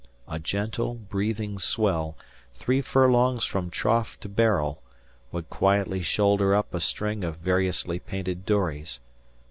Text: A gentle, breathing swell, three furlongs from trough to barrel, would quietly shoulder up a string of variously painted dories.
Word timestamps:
A 0.27 0.39
gentle, 0.39 0.95
breathing 0.95 1.59
swell, 1.59 2.17
three 2.55 2.81
furlongs 2.81 3.45
from 3.45 3.69
trough 3.69 4.19
to 4.21 4.29
barrel, 4.29 4.81
would 5.31 5.47
quietly 5.51 6.01
shoulder 6.01 6.55
up 6.55 6.73
a 6.73 6.79
string 6.79 7.23
of 7.23 7.37
variously 7.37 7.99
painted 7.99 8.43
dories. 8.43 8.99